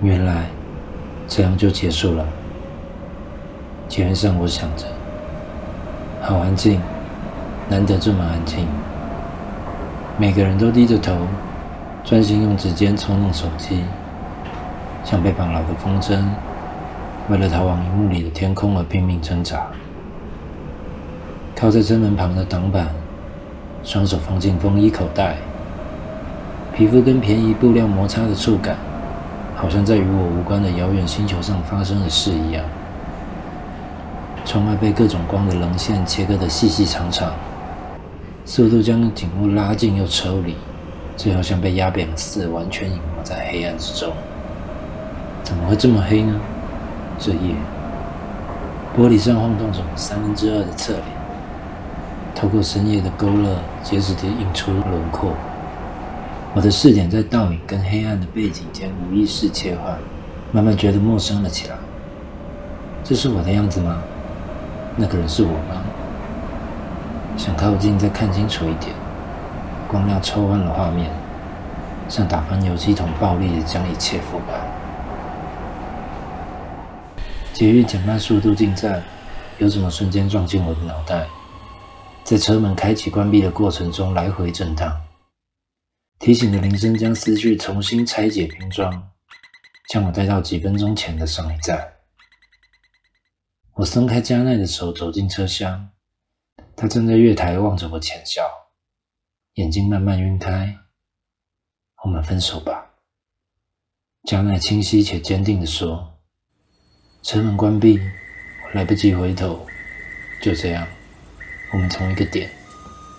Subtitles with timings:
[0.00, 0.44] 原来
[1.26, 2.24] 这样就结束了。
[3.88, 4.84] 捷运上，我想着，
[6.22, 6.80] 好安静，
[7.68, 8.66] 难得这么安静。
[10.16, 11.16] 每个人都低着头，
[12.04, 13.82] 专心用指尖操弄手机，
[15.04, 16.22] 像被绑牢的风筝，
[17.28, 19.66] 为了逃往荧幕里的天空而拼命挣扎。
[21.56, 22.88] 靠在车门旁的挡板，
[23.82, 25.36] 双手放进风衣口袋，
[26.72, 28.76] 皮肤跟便宜布料摩擦的触感。
[29.60, 32.64] 好像在与我无关的遥远星球上发生的事一样。
[34.44, 37.32] 窗外被各种光的棱线切割得细细长长，
[38.44, 40.54] 速度将景物拉近又抽离，
[41.16, 44.12] 最后像被压扁似的完全隐没在黑暗之中。
[45.42, 46.40] 怎么会这么黑呢？
[47.18, 47.56] 这夜，
[48.96, 51.04] 玻璃上晃动着三分之二的侧脸，
[52.32, 55.32] 透过深夜的勾勒，结实地映出轮廓。
[56.58, 59.96] 我的视点在倒影跟黑暗的背景间无意识切换，
[60.50, 61.76] 慢慢觉得陌生了起来。
[63.04, 64.02] 这是我的样子吗？
[64.96, 65.80] 那个人是我吗？
[67.36, 68.90] 想靠近再看清楚一点，
[69.86, 71.08] 光亮抽换了画面，
[72.08, 74.58] 像打翻油漆桶，暴力的将一切覆盖。
[77.52, 79.00] 捷运减慢速度进站，
[79.58, 81.24] 有什么瞬间撞进我的脑袋，
[82.24, 84.92] 在车门开启关闭的过程中来回震荡。
[86.18, 89.12] 提醒的铃声将思绪重新拆解拼装，
[89.88, 91.94] 将我带到几分钟前的上一站。
[93.74, 95.90] 我松开加奈的手，走进车厢。
[96.74, 98.42] 他站在月台望着我浅笑，
[99.54, 100.76] 眼睛慢慢晕开。
[102.04, 102.94] 我们分手吧，
[104.24, 106.18] 加奈清晰且坚定地说。
[107.22, 107.98] 车门关闭，
[108.64, 109.64] 我来不及回头。
[110.42, 110.86] 就这样，
[111.72, 112.50] 我们从一个点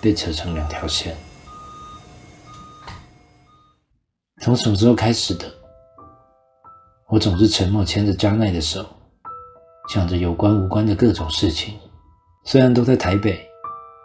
[0.02, 1.16] 被扯成两条线。
[4.50, 5.46] 从什么时候开始的？
[7.08, 8.84] 我总是沉默，牵着加奈的手，
[9.90, 11.76] 想着有关无关的各种事情。
[12.46, 13.40] 虽然都在台北，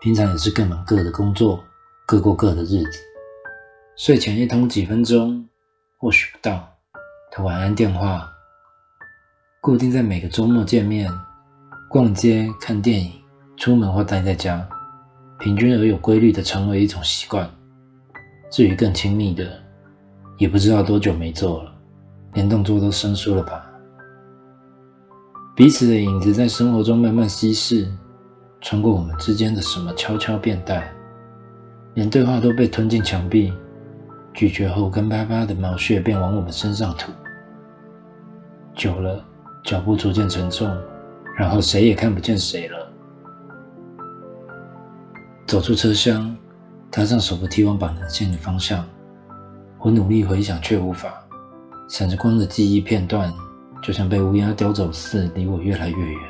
[0.03, 1.65] 平常也是各忙各的工作，
[2.06, 3.00] 各过各的日子。
[3.97, 5.49] 睡前一通几分钟，
[5.99, 6.69] 或许不到
[7.34, 8.31] 的晚安电话，
[9.62, 11.11] 固定在每个周末见面、
[11.88, 13.11] 逛街、看电影、
[13.56, 14.69] 出门或待在家，
[15.38, 17.50] 平均而有规律的成为一种习惯。
[18.50, 19.63] 至于更亲密的，
[20.37, 21.72] 也不知道多久没做了，
[22.33, 23.65] 连动作都生疏了吧？
[25.55, 27.89] 彼此的影子在生活中慢慢稀释，
[28.61, 30.83] 穿过我们之间的什么悄悄变淡，
[31.94, 33.53] 连对话都被吞进墙壁，
[34.33, 37.12] 咀嚼后干巴巴的毛屑便往我们身上吐。
[38.75, 39.25] 久了，
[39.62, 40.69] 脚步逐渐沉重，
[41.37, 42.93] 然后谁也看不见谁了。
[45.47, 46.37] 走出车厢，
[46.91, 48.84] 踏上手扶梯往板门线的方向。
[49.84, 51.12] 我努力回想，却无法。
[51.91, 53.31] 闪着光的记忆片段，
[53.83, 56.21] 就像被乌鸦叼走似，离我越来越远。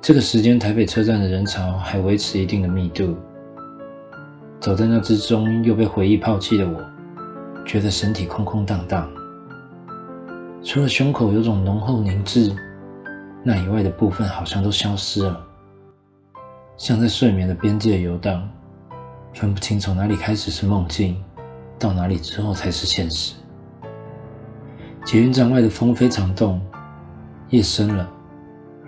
[0.00, 3.16] 这个时间，台北车站的人潮还维持一定的密度。
[4.60, 6.80] 走在那之中，又被回忆抛弃的我，
[7.66, 9.10] 觉得身体空空荡荡。
[10.62, 12.54] 除了胸口有种浓厚凝滞，
[13.42, 15.44] 那以外的部分好像都消失了，
[16.76, 18.48] 像在睡眠的边界游荡，
[19.34, 21.20] 分不清从哪里开始是梦境。
[21.78, 23.34] 到哪里之后才是现实？
[25.04, 26.60] 捷运站外的风非常冻，
[27.50, 28.10] 夜深了，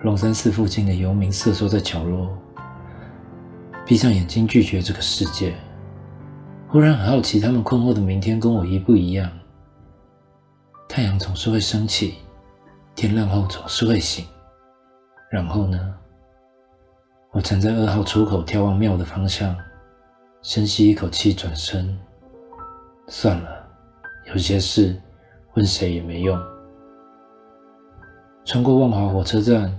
[0.03, 2.29] 龙山寺附近的游民瑟缩在角落，
[3.85, 5.55] 闭上眼睛拒绝这个世界。
[6.67, 9.29] 忽然很好奇，他们困惑的明天跟我一不一样？
[10.87, 12.15] 太阳总是会升起，
[12.95, 14.25] 天亮后总是会醒，
[15.29, 15.93] 然后呢？
[17.31, 19.55] 我站在二号出口，眺望庙的方向，
[20.41, 21.97] 深吸一口气，转身。
[23.13, 23.67] 算了，
[24.27, 24.95] 有些事
[25.55, 26.41] 问谁也没用。
[28.45, 29.77] 穿过万华火车站，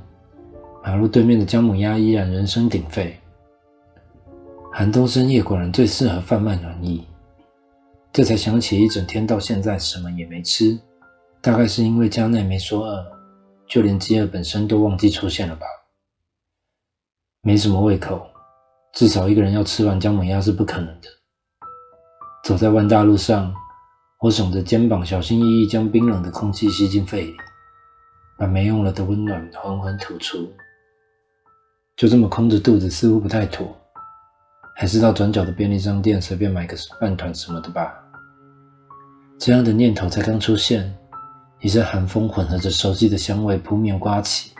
[0.85, 3.19] 马路对面的姜母鸭依然人声鼎沸。
[4.71, 7.07] 寒冬深夜果然最适合贩卖暖意。
[8.13, 10.79] 这才想起一整天到现在什么也没吃，
[11.41, 13.03] 大概是因为加奈没说饿，
[13.67, 15.67] 就连饥饿本身都忘记出现了吧。
[17.41, 18.27] 没什么胃口，
[18.93, 21.09] 至少一个人要吃完姜母鸭是不可能的。
[22.43, 23.55] 走在万大路上，
[24.19, 27.37] 我耸着肩膀，小心翼翼将冰冷的空气吸进肺里，
[28.37, 30.51] 把没用了的温暖缓缓吐出。
[31.97, 33.73] 就这么空着肚子，似乎不太妥，
[34.75, 37.95] 还是到转角的便利商店随便买个饭团什么的吧。
[39.39, 40.93] 这样的念头才刚出现，
[41.61, 44.51] 一阵寒风混合着熟悉的香味扑面刮起，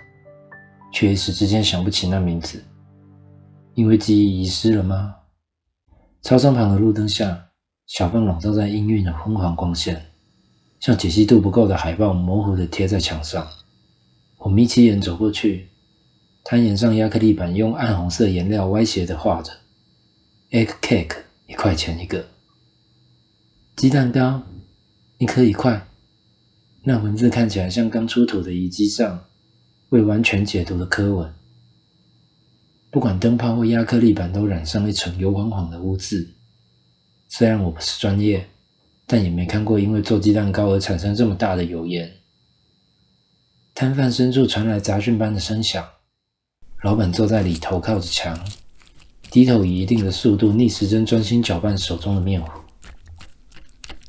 [0.93, 2.63] 却一时之间想不起那名字，
[3.75, 5.17] 因为记忆遗失了吗？
[6.21, 7.45] 操场旁的路灯下。
[7.87, 10.11] 小贩笼罩在氤氲的昏黄光线，
[10.81, 13.47] 像解析度不够的海报模糊的贴在墙上。
[14.39, 15.69] 我眯起眼走过去，
[16.43, 19.53] 摊沿上亚克力板用暗红色颜料歪斜的画着
[20.51, 22.27] “egg cake”，一块钱一个。
[23.77, 24.43] 鸡蛋糕，
[25.19, 25.87] 一颗一块。
[26.85, 29.27] 那文字看起来像刚出土的遗迹上
[29.91, 31.33] 未完全解读的刻文。
[32.91, 36.35] 不管灯泡或亚克力板，都染上一层油黄黄的污渍。
[37.35, 38.47] 虽然我不是专业，
[39.07, 42.13] 但也没看过因为做鸡蛋糕而产生这么大的油烟。
[43.75, 45.83] 摊贩深处传来杂讯般的声响，
[46.83, 48.39] 老板坐在里头靠着墙，
[49.31, 52.51] 低头以一定的速度逆时针专心搅拌手中的面糊。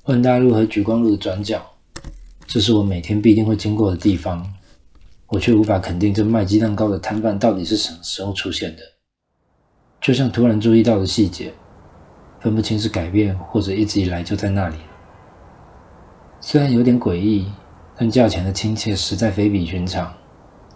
[0.04, 1.66] 万大路和举光路的转角，
[2.46, 4.54] 这是我每天必定会经过的地方，
[5.28, 8.81] 我却无法肯定这卖鸡蛋糕的摊贩到底是什么时候出现的。
[10.02, 11.54] 就像突然注意到的细节，
[12.44, 14.75] 分不清是改变或者一直以来就在那里。
[16.40, 17.51] 虽然有点诡异。
[17.95, 20.12] 但价钱的亲切实在非比寻常。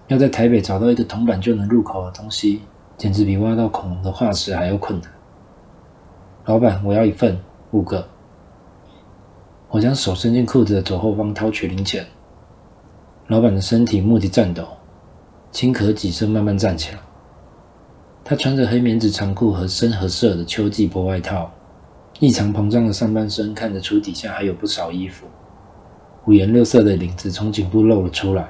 [0.05, 2.61] 要在台北找到一个铜板就能入口的东西，
[2.95, 5.11] 简直比挖到恐龙的化石还要困难。
[6.45, 7.37] 老板，我要一份，
[7.71, 8.07] 五个。
[9.69, 12.05] 我将手伸进裤子的左后方，掏取零钱。
[13.25, 14.65] 老板的身体蓦地颤抖，
[15.51, 16.99] 轻咳几声，慢慢站起来。
[18.23, 21.51] 他穿着黑棉质长裤和深褐色的秋季薄外套，
[22.19, 25.27] 异常膨胀的上半身看得出底下还有不少衣服。
[26.25, 28.49] 五颜六色的领子从颈部露了出来，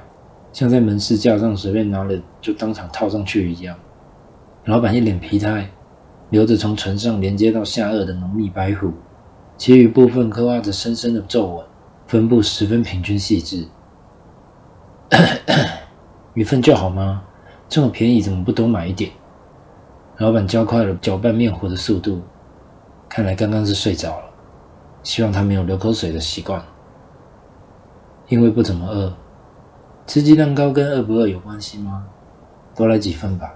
[0.54, 3.76] 像在门市架上随便拿了就当场套上去一样。
[4.64, 5.68] 老板一脸疲态，
[6.30, 8.90] 留着从唇上连接到下颚的浓密白胡，
[9.58, 11.66] 其余部分刻画着深深的皱纹，
[12.06, 13.66] 分布十分平均细致。
[16.34, 17.22] 一份就好吗？
[17.68, 19.10] 这么便宜，怎么不多买一点？
[20.16, 22.22] 老板加快了搅拌面糊的速度，
[23.08, 24.24] 看来刚刚是睡着了。
[25.02, 26.62] 希望他没有流口水的习惯。
[28.28, 29.12] 因为不怎么饿，
[30.06, 32.06] 吃鸡蛋糕跟饿不饿有关系吗？
[32.76, 33.54] 多来几份吧。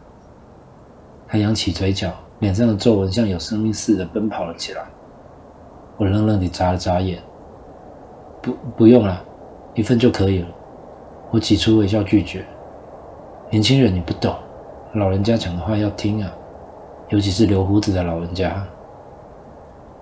[1.29, 4.83] 他扬起嘴角，脸上的皱纹像有生命似的奔跑了起来。
[5.99, 7.23] 我愣愣地眨了眨眼，
[8.41, 9.23] 不，不用了，
[9.75, 10.49] 一份就可以了。
[11.31, 12.45] 我挤出微笑拒绝。
[13.51, 14.35] 年轻人，你不懂，
[14.95, 16.33] 老人家讲的话要听啊，
[17.11, 18.67] 尤其是留胡子的老人家。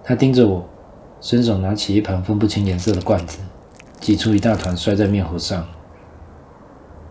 [0.02, 0.69] 他盯着我，
[1.20, 3.41] 伸手拿起一盘分不清颜色的罐子。
[4.00, 5.67] 挤出一大团，摔在面糊上。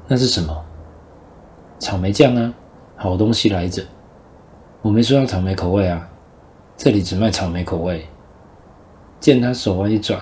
[0.07, 0.65] 那是什么？
[1.77, 2.53] 草莓酱啊，
[2.95, 3.83] 好东西来着。
[4.81, 6.09] 我没说要草莓口味啊，
[6.75, 8.07] 这里只卖草莓口味。
[9.19, 10.19] 见他手腕一转，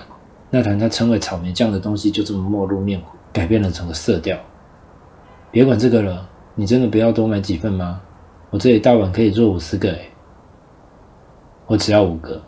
[0.50, 4.36] 那团他称为草莓酱的东西就这么没入面糊，改变了整个色调。
[5.50, 8.02] 别管这个了，你真的不要多买几份吗？
[8.50, 10.10] 我这里大碗可以做五十个诶。
[11.66, 12.42] 我只要五个。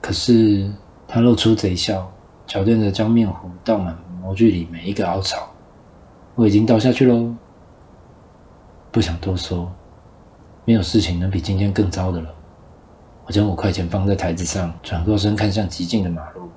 [0.00, 0.70] 可是
[1.06, 2.10] 他露出贼笑。
[2.50, 5.46] 巧练着将面糊倒满模具里每一个凹槽，
[6.34, 7.34] 我已经倒下去喽。
[8.90, 9.70] 不想多说，
[10.64, 12.34] 没有事情能比今天更糟的了。
[13.26, 16.48] 我将五块钱放在台子上，转过身看向寂静的马路，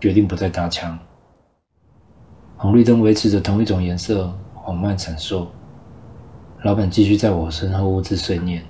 [0.00, 0.98] 决定不再搭腔。
[2.56, 5.46] 红绿灯维持着同一种颜色，缓慢闪烁。
[6.64, 8.64] 老板继续在我身后兀自碎念。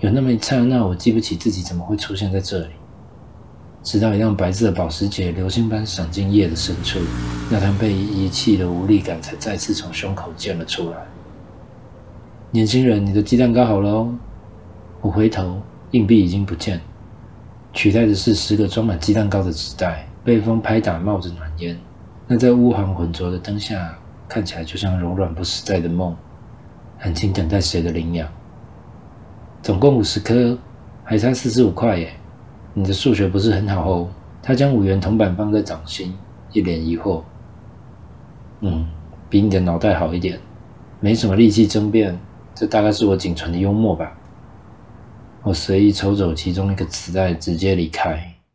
[0.00, 2.74] 有那么一刹那，我记不起自己怎么会出现在这里。
[3.84, 6.98] 直到一辆白色的保时捷流星般闪进夜的深处，
[7.50, 10.96] 那团被遗弃的无力感才再次从胸口溅了出来。
[12.50, 14.14] 年轻人，你的鸡蛋糕好了哦。
[15.02, 16.80] 我回头，硬币已经不见，
[17.74, 21.78] 取代的是十个装满鸡蛋糕的纸袋，被风拍打，冒着暖烟。
[22.26, 23.94] 那在乌黄浑浊的灯下，
[24.26, 26.16] 看起来就像柔软不实在的梦，
[27.00, 28.26] 安静等待谁的领养。
[29.62, 30.56] 总共五十颗，
[31.04, 32.14] 还差四十五块耶。
[32.74, 34.08] 你的数学不是很好哦。
[34.42, 36.12] 他将五元铜板放在掌心，
[36.52, 37.22] 一脸疑惑。
[38.60, 38.86] 嗯，
[39.30, 40.38] 比你的脑袋好一点，
[41.00, 42.18] 没什么力气争辩。
[42.54, 44.12] 这大概是我仅存的幽默吧。
[45.42, 48.33] 我随意抽走其中一个磁带，直接离开。